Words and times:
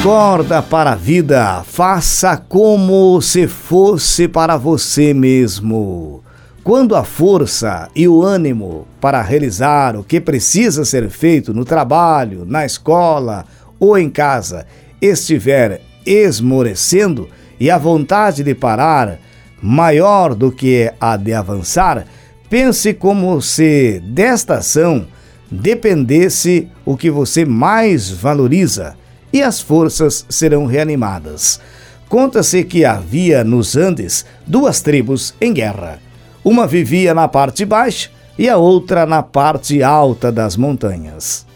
Acorda 0.00 0.62
para 0.62 0.92
a 0.92 0.94
vida, 0.94 1.62
faça 1.62 2.34
como 2.34 3.20
se 3.20 3.46
fosse 3.46 4.26
para 4.26 4.56
você 4.56 5.12
mesmo. 5.12 6.24
Quando 6.64 6.96
a 6.96 7.04
força 7.04 7.86
e 7.94 8.08
o 8.08 8.22
ânimo 8.22 8.88
para 8.98 9.20
realizar 9.20 9.96
o 9.96 10.02
que 10.02 10.18
precisa 10.18 10.86
ser 10.86 11.10
feito 11.10 11.52
no 11.52 11.66
trabalho, 11.66 12.46
na 12.46 12.64
escola 12.64 13.44
ou 13.78 13.98
em 13.98 14.08
casa 14.08 14.66
estiver 15.02 15.82
esmorecendo 16.06 17.28
e 17.60 17.70
a 17.70 17.76
vontade 17.76 18.42
de 18.42 18.54
parar 18.54 19.18
maior 19.60 20.34
do 20.34 20.50
que 20.50 20.90
a 20.98 21.14
de 21.18 21.34
avançar, 21.34 22.06
pense 22.48 22.94
como 22.94 23.42
se 23.42 24.00
desta 24.02 24.54
ação 24.54 25.06
dependesse 25.50 26.70
o 26.86 26.96
que 26.96 27.10
você 27.10 27.44
mais 27.44 28.10
valoriza 28.10 28.98
e 29.32 29.42
as 29.42 29.60
forças 29.60 30.24
serão 30.28 30.66
reanimadas. 30.66 31.60
Conta-se 32.08 32.64
que 32.64 32.84
havia 32.84 33.44
nos 33.44 33.76
Andes 33.76 34.24
duas 34.46 34.80
tribos 34.80 35.34
em 35.40 35.52
guerra. 35.52 36.00
Uma 36.42 36.66
vivia 36.66 37.14
na 37.14 37.28
parte 37.28 37.64
baixa 37.64 38.10
e 38.38 38.48
a 38.48 38.56
outra 38.56 39.06
na 39.06 39.22
parte 39.22 39.82
alta 39.82 40.32
das 40.32 40.56
montanhas. 40.56 41.46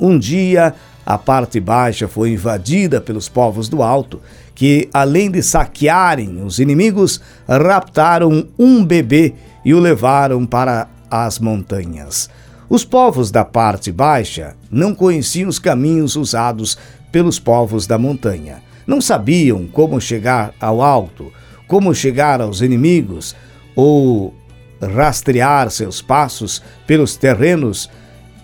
Um 0.00 0.18
dia, 0.18 0.74
a 1.04 1.18
parte 1.18 1.60
baixa 1.60 2.08
foi 2.08 2.32
invadida 2.32 3.00
pelos 3.00 3.28
povos 3.28 3.68
do 3.68 3.82
alto, 3.82 4.20
que, 4.54 4.88
além 4.94 5.30
de 5.30 5.42
saquearem 5.42 6.42
os 6.42 6.58
inimigos, 6.58 7.20
raptaram 7.46 8.46
um 8.58 8.84
bebê 8.84 9.34
e 9.64 9.74
o 9.74 9.80
levaram 9.80 10.46
para 10.46 10.88
as 11.10 11.38
montanhas. 11.38 12.30
Os 12.70 12.84
povos 12.84 13.32
da 13.32 13.44
parte 13.44 13.90
baixa 13.90 14.54
não 14.70 14.94
conheciam 14.94 15.48
os 15.48 15.58
caminhos 15.58 16.14
usados 16.14 16.78
pelos 17.10 17.40
povos 17.40 17.84
da 17.84 17.98
montanha. 17.98 18.62
Não 18.86 19.00
sabiam 19.00 19.66
como 19.66 20.00
chegar 20.00 20.54
ao 20.60 20.80
alto, 20.80 21.32
como 21.66 21.92
chegar 21.92 22.40
aos 22.40 22.60
inimigos 22.60 23.34
ou 23.74 24.32
rastrear 24.80 25.68
seus 25.68 26.00
passos 26.00 26.62
pelos 26.86 27.16
terrenos 27.16 27.90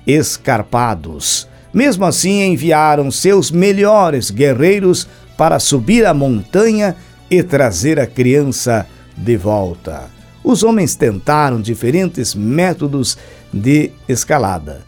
escarpados. 0.04 1.48
Mesmo 1.72 2.04
assim, 2.04 2.42
enviaram 2.42 3.12
seus 3.12 3.52
melhores 3.52 4.32
guerreiros 4.32 5.06
para 5.38 5.60
subir 5.60 6.04
a 6.04 6.12
montanha 6.12 6.96
e 7.30 7.44
trazer 7.44 8.00
a 8.00 8.08
criança 8.08 8.88
de 9.16 9.36
volta. 9.36 10.15
Os 10.46 10.62
homens 10.62 10.94
tentaram 10.94 11.60
diferentes 11.60 12.32
métodos 12.32 13.18
de 13.52 13.90
escalada. 14.08 14.82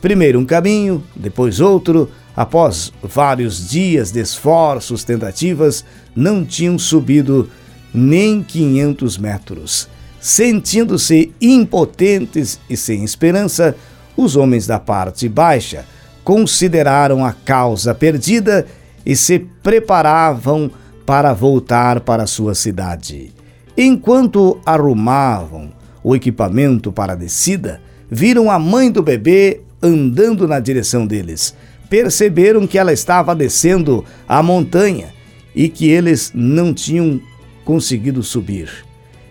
Primeiro 0.00 0.38
um 0.38 0.46
caminho, 0.46 1.02
depois 1.16 1.58
outro. 1.58 2.08
Após 2.36 2.92
vários 3.02 3.68
dias 3.68 4.12
de 4.12 4.20
esforços, 4.20 5.02
tentativas, 5.02 5.84
não 6.14 6.44
tinham 6.44 6.78
subido 6.78 7.50
nem 7.92 8.40
500 8.40 9.18
metros. 9.18 9.88
Sentindo-se 10.20 11.32
impotentes 11.40 12.60
e 12.70 12.76
sem 12.76 13.02
esperança, 13.02 13.74
os 14.16 14.36
homens 14.36 14.64
da 14.64 14.78
parte 14.78 15.28
baixa 15.28 15.84
consideraram 16.22 17.24
a 17.26 17.32
causa 17.32 17.92
perdida 17.92 18.64
e 19.04 19.16
se 19.16 19.40
preparavam 19.40 20.70
para 21.04 21.32
voltar 21.32 21.98
para 21.98 22.28
sua 22.28 22.54
cidade. 22.54 23.39
Enquanto 23.82 24.60
arrumavam 24.66 25.72
o 26.04 26.14
equipamento 26.14 26.92
para 26.92 27.14
a 27.14 27.16
descida, 27.16 27.80
viram 28.10 28.50
a 28.50 28.58
mãe 28.58 28.90
do 28.90 29.02
bebê 29.02 29.62
andando 29.82 30.46
na 30.46 30.60
direção 30.60 31.06
deles. 31.06 31.56
Perceberam 31.88 32.66
que 32.66 32.76
ela 32.76 32.92
estava 32.92 33.34
descendo 33.34 34.04
a 34.28 34.42
montanha 34.42 35.14
e 35.54 35.66
que 35.66 35.88
eles 35.88 36.30
não 36.34 36.74
tinham 36.74 37.22
conseguido 37.64 38.22
subir. 38.22 38.68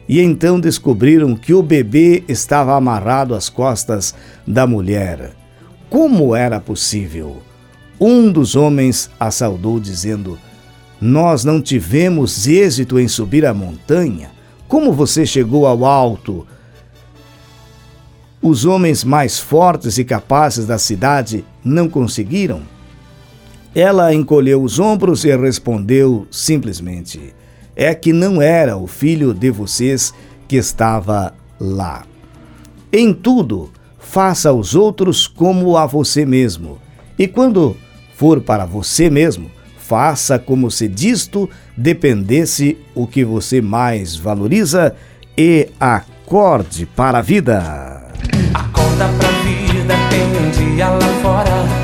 E 0.07 0.19
então 0.19 0.59
descobriram 0.59 1.35
que 1.35 1.53
o 1.53 1.61
bebê 1.61 2.23
estava 2.27 2.75
amarrado 2.75 3.35
às 3.35 3.49
costas 3.49 4.15
da 4.47 4.65
mulher. 4.65 5.29
Como 5.91 6.35
era 6.35 6.59
possível? 6.59 7.37
Um 7.99 8.31
dos 8.31 8.55
homens 8.55 9.11
a 9.19 9.29
saudou, 9.29 9.79
dizendo: 9.79 10.39
Nós 10.99 11.43
não 11.43 11.61
tivemos 11.61 12.47
êxito 12.47 12.99
em 12.99 13.07
subir 13.07 13.45
a 13.45 13.53
montanha. 13.53 14.38
Como 14.69 14.93
você 14.93 15.25
chegou 15.25 15.67
ao 15.67 15.83
alto? 15.83 16.47
os 18.41 18.65
homens 18.65 19.03
mais 19.03 19.37
fortes 19.37 19.97
e 19.97 20.05
capazes 20.05 20.65
da 20.65 20.77
cidade 20.77 21.43
não 21.63 21.89
conseguiram? 21.89 22.61
Ela 23.75 24.13
encolheu 24.13 24.63
os 24.63 24.79
ombros 24.79 25.25
e 25.25 25.35
respondeu 25.35 26.25
simplesmente: 26.31 27.33
É 27.75 27.93
que 27.93 28.11
não 28.11 28.41
era 28.41 28.77
o 28.77 28.87
filho 28.87 29.33
de 29.33 29.51
vocês 29.51 30.13
que 30.47 30.55
estava 30.55 31.33
lá. 31.59 32.05
Em 32.91 33.13
tudo, 33.13 33.69
faça 33.99 34.49
aos 34.49 34.73
outros 34.73 35.27
como 35.27 35.77
a 35.77 35.85
você 35.85 36.25
mesmo. 36.25 36.79
E 37.17 37.27
quando 37.27 37.75
for 38.15 38.41
para 38.41 38.65
você 38.65 39.09
mesmo, 39.09 39.51
faça 39.89 40.37
como 40.37 40.69
se 40.69 40.87
disto 40.87 41.49
dependesse 41.75 42.77
o 42.93 43.07
que 43.07 43.25
você 43.25 43.59
mais 43.59 44.15
valoriza 44.15 44.95
e 45.35 45.67
acorde 45.79 46.85
para 46.85 47.17
a 47.17 47.21
vida. 47.21 47.57
Acorda 48.53 49.09
pra 49.17 49.29
vida, 49.41 49.95
tem 50.11 50.21
um 50.21 50.51
dia 50.51 50.89
lá 50.89 51.07
fora 51.23 51.78